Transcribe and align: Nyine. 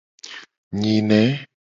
Nyine. 0.79 1.19